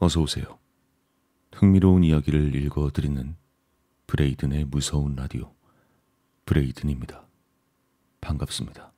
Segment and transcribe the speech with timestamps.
[0.00, 0.60] 어서 오세요.
[1.52, 3.34] 흥미로운 이야기를 읽어드리는
[4.06, 5.52] 브레이든의 무서운 라디오
[6.46, 7.26] 브레이든입니다.
[8.20, 8.92] 반갑습니다.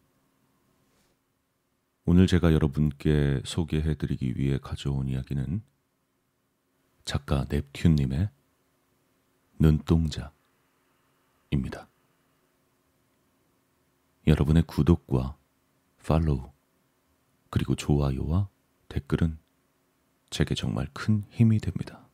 [2.04, 5.62] 오늘 제가 여러분께 소개해드리기 위해 가져온 이야기는
[7.06, 8.28] 작가 넵튠님의
[9.58, 10.30] 눈동자입니다.
[14.26, 15.38] 여러분의 구독과
[16.04, 16.52] 팔로우
[17.48, 18.50] 그리고 좋아요와
[18.88, 19.39] 댓글은
[20.30, 22.09] 제게 정말 큰 힘이 됩니다.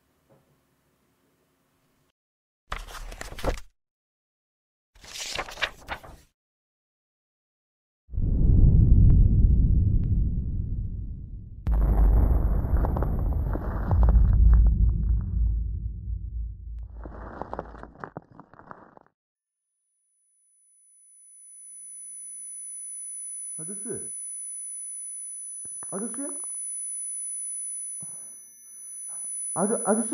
[29.57, 30.11] 아저 아저씨,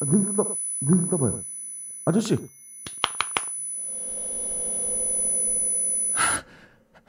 [0.00, 1.44] 눈좀 떠, 눈좀 떠봐요.
[2.04, 2.36] 아저씨,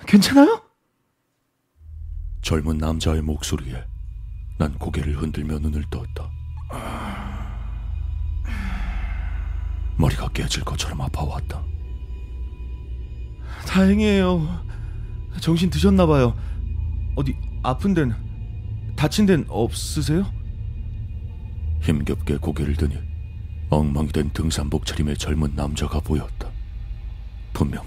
[0.05, 0.61] 괜찮아요?
[2.43, 3.83] 젊은 남자의 목소리에
[4.59, 6.29] 난 고개를 흔들며 눈을 떴다.
[9.97, 11.63] 머리가 깨질 것처럼 아파왔다.
[13.67, 14.65] 다행이에요.
[15.41, 16.35] 정신 드셨나 봐요.
[17.15, 18.15] 어디 아픈 데는
[18.95, 20.40] 다친 데는 없으세요?
[21.81, 22.97] 힘겹게 고개를 드니
[23.69, 26.49] 엉망이 된 등산복 차림의 젊은 남자가 보였다.
[27.53, 27.83] 분명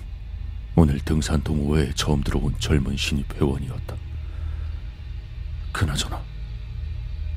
[0.75, 3.95] 오늘 등산 동호회에 처음 들어온 젊은 신입 회원이었다.
[5.73, 6.21] 그나저나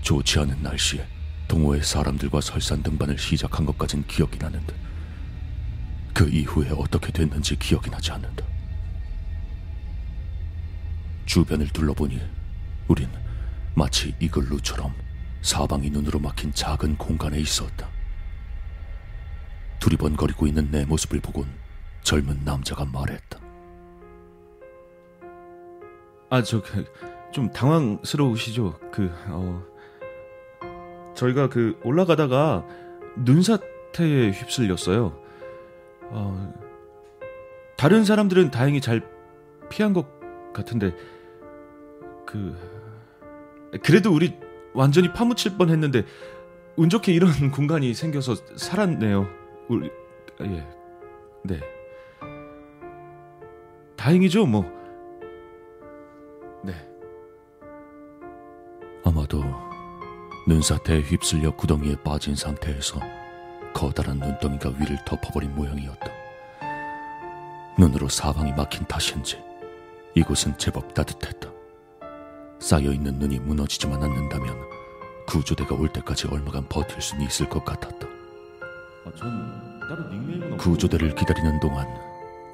[0.01, 1.05] 좋지 않은 날씨에
[1.47, 4.73] 동호회 사람들과 설산 등반을 시작한 것까진 기억이 나는데
[6.13, 8.43] 그 이후에 어떻게 됐는지 기억이 나지 않는다.
[11.25, 12.19] 주변을 둘러보니
[12.87, 13.09] 우린
[13.75, 15.06] 마치 이글루처럼
[15.41, 17.89] 사방이 눈으로 막힌 작은 공간에 있었다.
[19.79, 21.47] 두리번거리고 있는 내 모습을 보곤
[22.01, 23.39] 젊은 남자가 말했다.
[26.29, 26.85] 아, 저, 그,
[27.31, 28.79] 좀 당황스러우시죠?
[28.91, 29.63] 그, 어,
[31.15, 32.65] 저희가 그 올라가다가
[33.17, 35.21] 눈사태에 휩쓸렸어요.
[36.09, 36.53] 어,
[37.77, 39.01] 다른 사람들은 다행히 잘
[39.69, 40.07] 피한 것
[40.53, 40.93] 같은데,
[42.25, 42.57] 그,
[43.83, 44.37] 그래도 우리
[44.77, 46.05] 완전히 파묻힐 뻔 했는데,
[46.75, 49.27] 운 좋게 이런 공간이 생겨서 살았네요.
[49.67, 49.89] 우리,
[50.41, 50.67] 예,
[51.43, 51.59] 네.
[53.95, 54.63] 다행이죠, 뭐.
[56.63, 56.73] 네.
[59.03, 59.43] 아마도
[60.47, 62.99] 눈사태에 휩쓸려 구덩이에 빠진 상태에서
[63.73, 66.11] 커다란 눈덩이가 위를 덮어버린 모양이었다.
[67.79, 69.41] 눈으로 사방이 막힌 탓인지
[70.13, 71.56] 이곳은 제법 따뜻했다.
[72.59, 74.55] 쌓여있는 눈이 무너지지만 않는다면
[75.27, 78.07] 구조대가 올 때까지 얼마간 버틸 수는 있을 것 같았다.
[80.57, 81.87] 구조대를 기다리는 동안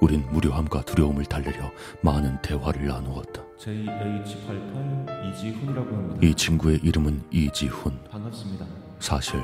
[0.02, 1.72] 우린 무료함과 두려움을 달래려
[2.02, 3.42] 많은 대화를 나누었다.
[3.60, 6.20] JH88 이지훈이라고 합니다.
[6.22, 7.98] 이 친구의 이름은 이지훈.
[8.12, 8.66] 반갑습니다.
[9.00, 9.42] 사실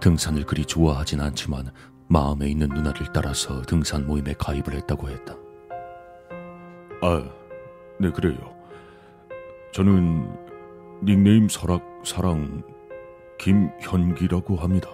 [0.00, 1.70] 등산을 그리 좋아하진 않지만
[2.08, 5.34] 마음에 있는 누나를 따라서 등산 모임에 가입을 했다고 했다.
[7.02, 7.22] 아,
[8.00, 8.55] 네 그래요.
[9.76, 10.34] 저는
[11.04, 12.62] 닉네임 설악 사랑
[13.38, 14.88] 김현기라고 합니다.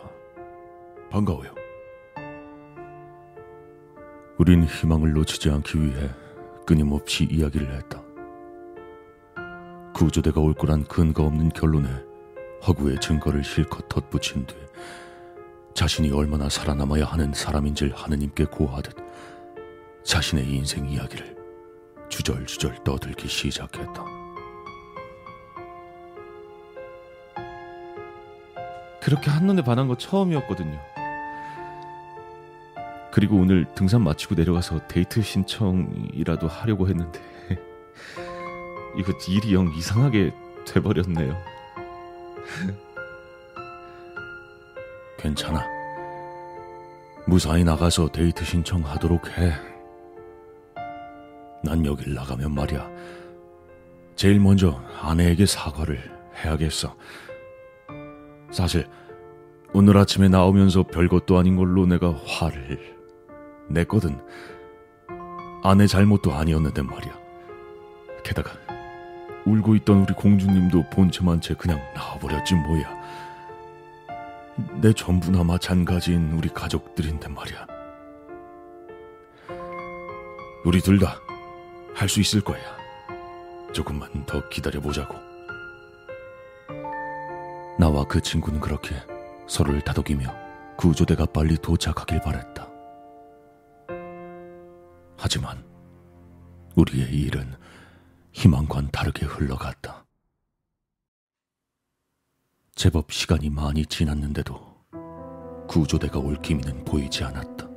[1.08, 1.54] 반가워요.
[4.38, 6.10] 우린 희망을 놓치지 않기 위해
[6.66, 8.02] 끊임없이 이야기를 했다.
[9.94, 11.88] 구조대가 올 거란 근거 없는 결론에
[12.66, 14.56] 허구의 증거를 실컷 덧붙인 뒤
[15.74, 18.96] 자신이 얼마나 살아남아야 하는 사람인지를 하느님께 고하듯
[20.02, 21.36] 자신의 인생 이야기를
[22.08, 24.21] 주절주절 떠들기 시작했다.
[29.12, 30.80] 그렇게 한눈에 반한 거 처음이었거든요.
[33.12, 37.20] 그리고 오늘 등산 마치고 내려가서 데이트 신청이라도 하려고 했는데
[38.96, 40.32] 이거 일이 영 이상하게
[40.64, 41.36] 돼버렸네요.
[45.20, 45.62] 괜찮아.
[47.26, 49.52] 무사히 나가서 데이트 신청하도록 해.
[51.62, 52.88] 난 여길 나가면 말이야.
[54.16, 56.00] 제일 먼저 아내에게 사과를
[56.42, 56.96] 해야겠어.
[58.50, 58.86] 사실
[59.74, 62.94] 오늘 아침에 나오면서 별것도 아닌 걸로 내가 화를
[63.68, 64.20] 냈거든.
[65.62, 67.18] 아내 잘못도 아니었는데 말이야.
[68.24, 68.50] 게다가
[69.46, 73.02] 울고 있던 우리 공주님도 본체만 채 그냥 나와버렸지 뭐야.
[74.80, 77.66] 내 전부나 마찬가지인 우리 가족들인데 말이야.
[80.64, 81.18] 우리 둘 다
[81.94, 82.60] 할 수 있을 거야.
[83.72, 85.14] 조금만 더 기다려보자고.
[87.78, 88.94] 나와 그 친구는 그렇게
[89.46, 90.24] 서로를 다독이며
[90.76, 92.68] 구조대가 빨리 도착하길 바랬다.
[95.16, 95.64] 하지만
[96.74, 97.54] 우리의 일은
[98.32, 100.04] 희망과는 다르게 흘러갔다.
[102.74, 104.58] 제법 시간이 많이 지났는데도
[105.68, 107.68] 구조대가 올 기미는 보이지 않았다.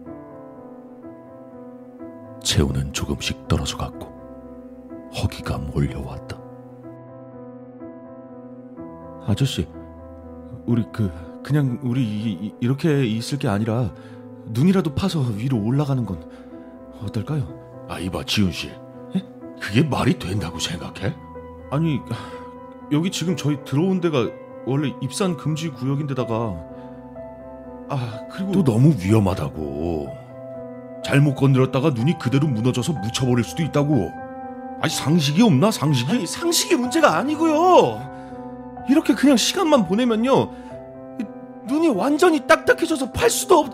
[2.41, 4.07] 체온은 조금씩 떨어져 갔고
[5.13, 6.37] 허기가 몰려왔다.
[9.27, 9.67] 아저씨,
[10.65, 11.11] 우리 그
[11.45, 13.91] 그냥 우리 이, 이, 이렇게 있을 게 아니라
[14.47, 16.27] 눈이라도 파서 위로 올라가는 건
[17.03, 17.85] 어떨까요?
[17.87, 18.71] 아, 이봐, 지훈 씨.
[19.61, 21.13] 그게 말이 된다고 생각해?
[21.71, 21.99] 아니
[22.91, 24.27] 여기 지금 저희 들어온 데가
[24.65, 26.33] 원래 입산 금지 구역인데다가
[27.89, 30.07] 아 그리고 또 너무 위험하다고.
[31.03, 34.11] 잘못 건드렸다가 눈이 그대로 무너져서 묻혀버릴 수도 있다고.
[34.81, 36.11] 아니, 상식이 없나, 상식이?
[36.11, 38.85] 아니 상식이 문제가 아니고요.
[38.89, 40.64] 이렇게 그냥 시간만 보내면요 이,
[41.67, 43.73] 눈이 완전히 딱딱해져서 팔 수도 없.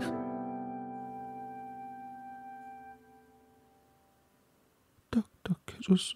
[5.09, 6.13] 딱딱해졌어.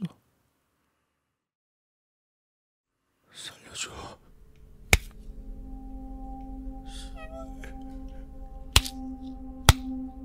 [3.33, 3.91] 살려줘.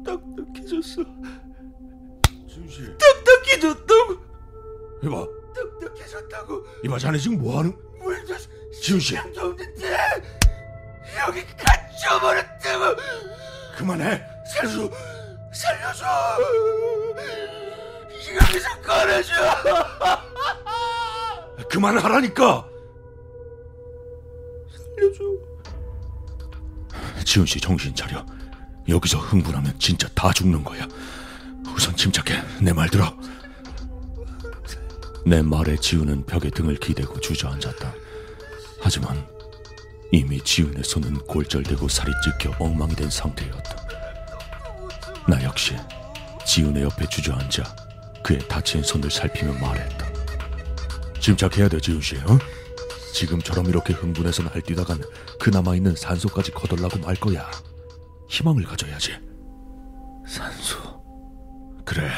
[0.04, 1.02] 딱딱해졌어.
[2.48, 2.82] 지훈 씨.
[2.98, 4.30] 딱딱해졌다고.
[5.02, 6.64] 이봐, 딱딱해졌다고.
[6.84, 7.76] 이봐, 자네 지금 뭐 하는?
[7.98, 8.34] 물도
[8.80, 9.16] 지훈 씨.
[11.18, 12.96] 여기 갇혀버렸다고.
[13.76, 14.22] 그만해.
[14.46, 14.90] 살려줘.
[15.52, 16.04] 살려줘.
[18.34, 19.32] 여기서 꺼내줘.
[21.68, 22.66] 그만하라니까.
[24.96, 25.24] 살려줘.
[27.24, 28.24] 지훈 씨 정신 차려.
[28.88, 30.86] 여기서 흥분하면 진짜 다 죽는 거야.
[31.74, 32.42] 우선 침착해.
[32.60, 33.14] 내 말 들어.
[35.24, 37.92] 내 말에 지훈은 벽에 등을 기대고 주저앉았다.
[38.80, 39.26] 하지만
[40.12, 43.76] 이미 지훈의 손은 골절되고 살이 찢겨 엉망이 된 상태였다.
[45.28, 45.76] 나 역시
[46.44, 47.62] 지훈의 옆에 주저앉아
[48.22, 50.10] 그의 다친 손을 살피며 말했다.
[51.20, 52.16] 침착해야 돼, 지훈 씨.
[52.16, 52.38] 어?
[53.12, 55.02] 지금처럼 이렇게 흥분해서 날뛰다간
[55.38, 57.48] 그나마 있는 산소까지 거덜나고 말 거야.
[58.28, 59.12] 희망을 가져야지.
[60.26, 60.78] 산소.
[61.84, 62.10] 그래.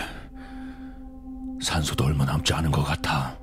[1.61, 3.39] 산소도 얼마 남지 않은 것 같아.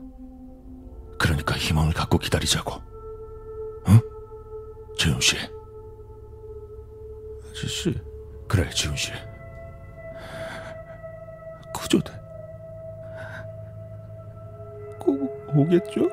[1.17, 2.81] 그러니까 희망을 갖고 기다리자고.
[3.87, 4.01] 응?
[4.99, 5.37] 지훈 씨.
[7.49, 7.95] 아저씨.
[8.49, 9.13] 그래, 지훈 씨.
[11.73, 12.11] 구조대
[14.99, 16.09] 꼭 오겠죠?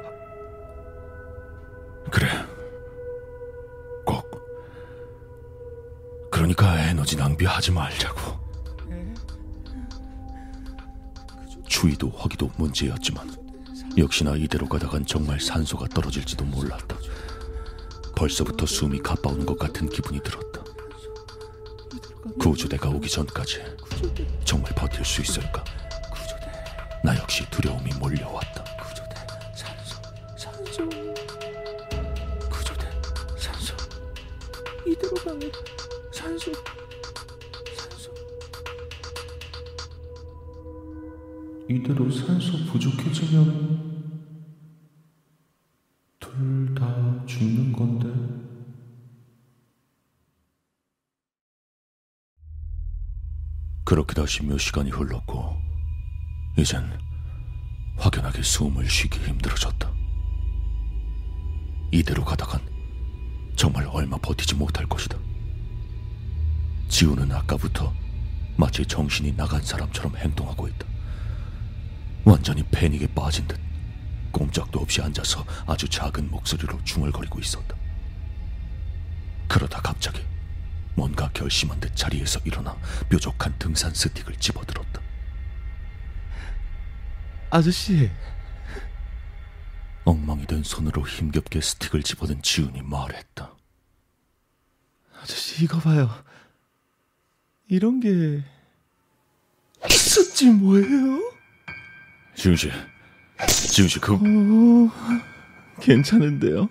[2.13, 2.29] 그래.
[4.05, 4.31] 꼭.
[6.31, 8.37] 그러니까 에너지 낭비하지 말자고.
[11.67, 13.29] 추위도 허기도 문제였지만
[13.99, 16.97] 역시나 이대로 가다간 정말 산소가 떨어질지도 몰랐다.
[18.17, 20.65] 벌써부터 숨이 가빠오는 것 같은 기분이 들었다.
[22.41, 23.63] 구조대가 오기 전까지
[24.45, 25.63] 정말 버틸 수 있을까?
[27.05, 28.65] 나 역시 두려움이 몰려왔다.
[28.83, 29.15] 구조대
[29.55, 29.97] 산소
[30.37, 30.89] 산소
[32.51, 32.89] 구조대,
[33.39, 33.75] 산소.
[34.87, 35.53] 이대로 가면
[36.11, 36.53] 산소
[37.77, 38.11] 산소
[41.69, 43.86] 이대로 산소 부족해지면
[53.97, 55.57] 그렇게 다시 몇 시간이 흘렀고
[56.59, 57.01] 이젠
[57.97, 59.91] 확연하게 숨을 쉬기 힘들어졌다.
[61.93, 62.61] 이대로 가다간
[63.57, 65.17] 정말 얼마 버티지 못할 것이다.
[66.91, 67.91] 지우는 아까부터
[68.59, 70.87] 마치 정신이 나간 사람처럼 행동하고 있다.
[72.27, 73.59] 완전히 패닉에 빠진 듯
[74.31, 77.75] 꼼짝도 없이 앉아서 아주 작은 목소리로 중얼거리고 있었다.
[79.49, 80.21] 그러다 갑자기
[80.97, 82.77] 뭔가 결심한 듯 자리에서 일어나
[83.11, 85.01] 뾰족한 등산 스틱을 집어들었다.
[87.51, 88.11] 아저씨
[90.05, 93.53] 엉망이 된 손으로 힘겹게 스틱을 집어든 지훈이 말했다.
[95.23, 96.11] 아저씨 이거 봐요
[97.69, 98.43] 이런 게
[99.91, 101.33] 있었지 뭐예요?
[102.35, 102.71] 지훈 씨,
[103.73, 106.69] 지훈 씨, 그 어, 괜찮은데요?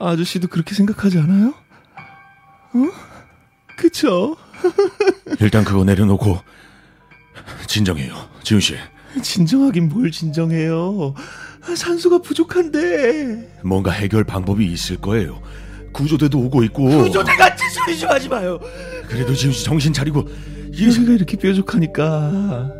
[0.00, 1.54] 아저씨도 그렇게 생각하지 않아요?
[2.74, 2.88] 어?
[3.76, 4.36] 그쵸?
[5.40, 6.38] 일단 그거 내려놓고
[7.66, 8.74] 진정해요, 지훈 씨.
[9.22, 11.14] 진정하긴 뭘 진정해요.
[11.74, 13.60] 산소가 부족한데.
[13.64, 15.40] 뭔가 해결 방법이 있을 거예요.
[15.92, 16.84] 구조대도 오고 있고.
[17.04, 18.58] 구조대 같은 소리 좀 하지 마요.
[19.08, 20.28] 그래도 지훈 씨 정신 차리고
[20.72, 22.70] 이 여기가 이렇게 뾰족하니까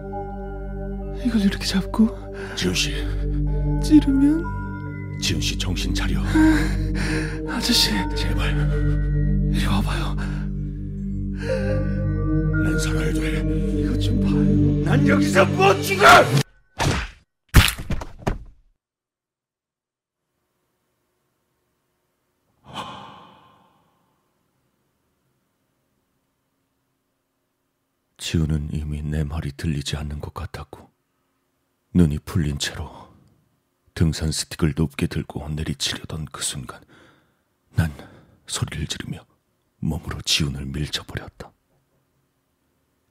[1.25, 2.16] 이걸 이렇게 잡고
[2.54, 2.92] 지훈 씨,
[3.83, 4.45] 찌르면
[5.21, 6.21] 지은 씨 정신 차려.
[7.49, 8.54] 아저씨, 제발.
[9.52, 10.14] 이리 와봐요.
[12.64, 13.40] 난 살아야 돼.
[13.81, 14.85] 이것 좀 봐요.
[14.85, 16.07] 난 여기서 못 죽어!
[28.19, 30.90] 지우는 이미 내 말이 들리지 않는 것 같았고
[31.95, 33.09] 눈이 풀린 채로
[33.95, 36.83] 등산 스틱을 높게 들고 내리치려던 그 순간
[37.75, 37.90] 난
[38.47, 39.25] 소리를 지르며
[39.78, 41.52] 몸으로 지훈을 밀쳐버렸다.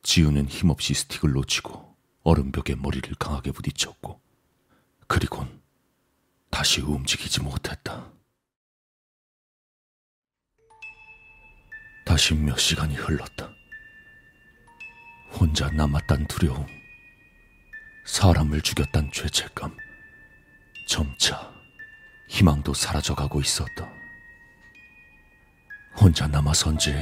[0.03, 4.21] 지우는 힘없이 스틱을 놓치고 얼음벽에 머리를 강하게 부딪혔고
[5.07, 5.61] 그리곤
[6.49, 8.11] 다시 움직이지 못했다.
[12.05, 13.49] 다시 몇 시간이 흘렀다.
[15.31, 16.65] 혼자 남았단 두려움,
[18.05, 19.75] 사람을 죽였단 죄책감,
[20.87, 21.53] 점차
[22.29, 23.96] 희망도 사라져가고 있었다.
[25.99, 26.95] 혼자 남아선지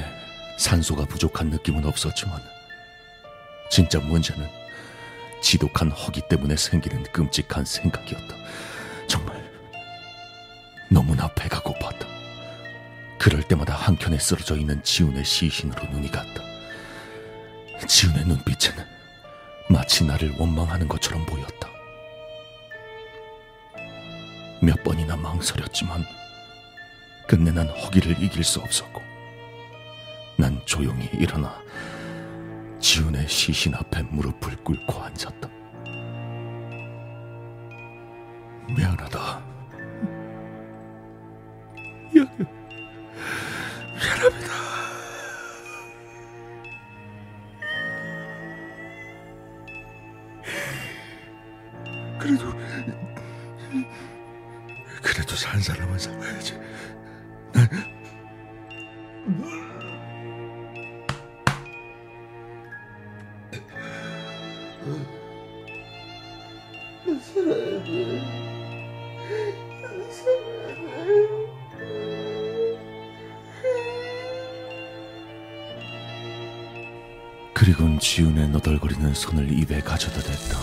[0.58, 2.42] 산소가 부족한 느낌은 없었지만
[3.70, 4.48] 진짜 문제는
[5.42, 8.36] 지독한 허기 때문에 생기는 끔찍한 생각이었다.
[9.08, 9.44] 정말
[10.90, 12.08] 너무나 배가 고팠다.
[13.20, 16.42] 그럴 때마다 한켠에 쓰러져 있는 지훈의 시신으로 눈이 갔다.
[17.88, 18.74] 지훈의 눈빛은
[19.70, 21.70] 마치 나를 원망하는 것처럼 보였다.
[24.62, 26.06] 몇 번이나 망설였지만
[27.28, 29.02] 끝내 난 허기를 이길 수 없었고
[30.38, 31.62] 난 조용히 일어나
[32.80, 35.50] 지훈의 시신 앞에 무릎을 꿇고 앉았다.
[38.68, 39.46] 미안하다.
[42.14, 42.46] 미안합니다.
[52.20, 52.54] 그래도
[55.02, 56.60] 그래도 산 사람은 살아야지.
[57.56, 57.70] 난
[77.54, 80.60] 그리곤 지훈의 너덜거리는 손을 입에 가져다 댔다.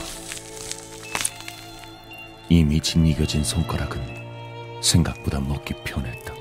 [2.50, 4.00] 이미 짓이겨진 손가락은
[4.82, 6.31] 생각보다 먹기 편했다.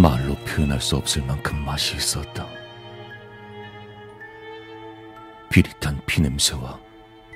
[0.00, 2.46] 말로 표현할 수 없을 만큼 맛이 있었다.
[5.50, 6.78] 비릿한 피냄새와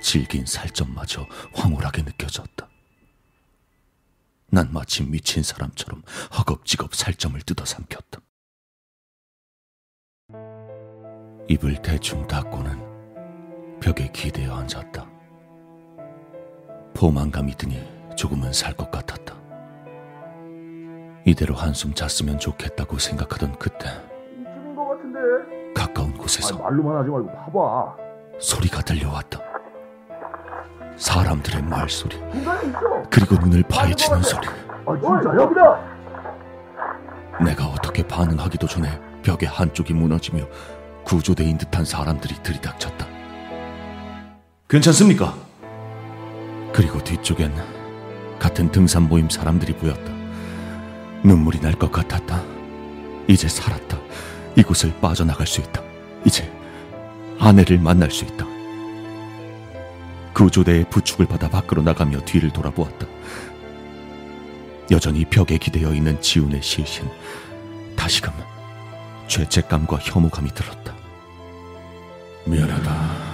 [0.01, 2.69] 질긴 살점마저 황홀하게 느껴졌다.
[4.53, 6.03] 난 마치 미친 사람처럼
[6.39, 8.21] 허겁지겁 살점을 뜯어 삼켰다.
[11.49, 15.11] 입을 대충 닫고는 벽에 기대어 앉았다.
[16.95, 17.83] 포만감이 드니
[18.17, 19.42] 조금은 살 것 같았다.
[21.25, 23.89] 이대로 한숨 잤으면 좋겠다고 생각하던 그때
[24.41, 25.19] 이쯤인 것 같은데.
[25.75, 27.97] 가까운 곳에서 아니, 말로만 하지 말고 봐봐.
[28.41, 29.41] 소리가 들려왔다.
[30.97, 32.21] 사람들의 말소리.
[33.11, 34.47] 그리고 눈을 파헤치는 소리.
[34.49, 35.81] 아 진짜 여기다.
[37.45, 40.45] 내가 어떻게 반응하기도 전에 벽의 한쪽이 무너지며
[41.05, 43.07] 구조대인 듯한 사람들이 들이닥쳤다.
[44.69, 45.35] 괜찮습니까?
[46.73, 47.53] 그리고 뒤쪽엔
[48.39, 50.22] 같은 등산 모임 사람들이 보였다.
[51.23, 52.43] 눈물이 날 것 같았다.
[53.29, 53.99] 이제 살았다.
[54.57, 55.83] 이곳을 빠져나갈 수 있다.
[56.25, 56.51] 이제
[57.39, 58.47] 아내를 만날 수 있다.
[60.35, 63.07] 구조대의 부축을 받아 밖으로 나가며 뒤를 돌아보았다.
[64.91, 67.09] 여전히 벽에 기대어 있는 지훈의 시신.
[67.97, 68.33] 다시금
[69.29, 70.95] 죄책감과 혐오감이 들었다.
[72.45, 73.33] 미안하다.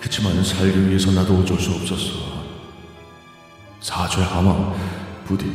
[0.00, 2.38] 그치만 살기 위해서 나도 어쩔 수 없었어.
[3.80, 4.74] 사죄하마
[5.26, 5.52] 부디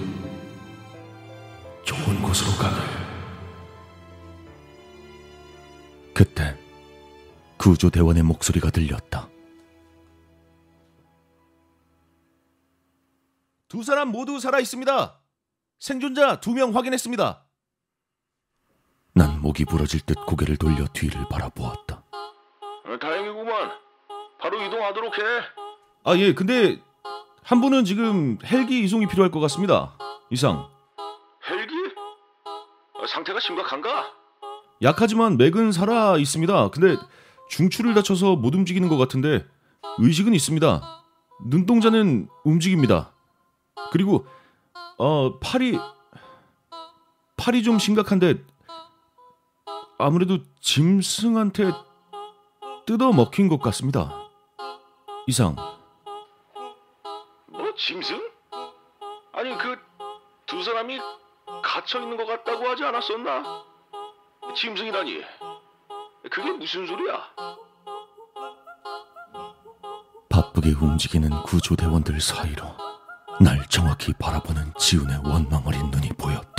[2.14, 2.76] 좋은 곳으로 가게.
[6.14, 6.56] 그때
[7.58, 9.30] 구조대원의 목소리가 들렸다.
[13.68, 15.20] 두 사람 모두 살아 있습니다.
[15.80, 17.44] 생존자 두 명 확인했습니다.
[19.16, 22.04] 난 목이 부러질 듯 고개를 돌려 뒤를 바라보았다.
[22.86, 23.72] 어, 다행이구만.
[24.40, 25.22] 바로 이동하도록 해.
[26.04, 26.82] 아 예, 근데
[27.44, 29.98] 한 분은 지금 헬기 이송이 필요할 것 같습니다.
[30.30, 30.73] 이상.
[33.08, 34.12] 상태가 심각한가?
[34.82, 36.70] 약하지만 맥은 살아 있습니다.
[36.72, 36.98] 근데
[37.50, 39.46] 중추를 다쳐서 못 움직이는 것 같은데
[40.00, 40.82] 의식은 있습니다.
[41.46, 43.12] 눈동자는 움직입니다.
[43.92, 44.26] 그리고
[44.98, 45.80] 어 팔이
[47.38, 48.44] 팔이 좀 심각한데
[49.98, 51.72] 아무래도 짐승한테
[52.86, 54.14] 뜯어 먹힌 것 같습니다.
[55.28, 55.56] 이상
[57.48, 58.22] 뭐 짐승?
[59.34, 59.94] 아니 그
[60.54, 61.00] 두 사람이
[61.64, 63.64] 갇혀 있는 것 같다고 하지 않았었나?
[64.56, 65.24] 짐승이라니.
[66.32, 67.22] 그게 무슨 소리야?
[70.30, 72.66] 바쁘게 움직이는 구조대원들 사이로
[73.40, 76.53] 날 정확히 바라보는 지훈의 원망 어린 눈이 보였다.